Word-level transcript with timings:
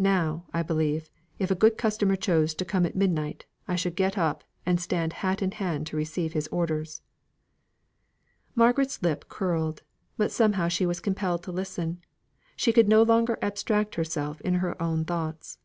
Now, 0.00 0.46
I 0.52 0.64
believe, 0.64 1.10
if 1.38 1.48
a 1.48 1.54
good 1.54 1.78
customer 1.78 2.16
chose 2.16 2.54
to 2.56 2.64
come 2.64 2.84
at 2.84 2.96
midnight, 2.96 3.44
I 3.68 3.76
should 3.76 3.94
get 3.94 4.18
up, 4.18 4.42
and 4.66 4.80
stand 4.80 5.12
hat 5.22 5.42
in 5.42 5.52
hand 5.52 5.86
to 5.86 5.96
receive 5.96 6.32
his 6.32 6.48
orders." 6.48 7.02
Margaret's 8.56 9.00
lip 9.00 9.28
curled, 9.28 9.84
but 10.16 10.32
somehow 10.32 10.66
she 10.66 10.86
was 10.86 10.98
compelled 10.98 11.44
to 11.44 11.52
listen; 11.52 12.00
she 12.56 12.72
could 12.72 12.88
no 12.88 13.04
longer 13.04 13.38
abstract 13.40 13.94
herself 13.94 14.40
in 14.40 14.54
her 14.54 14.74
own 14.82 15.04
thoughts. 15.04 15.58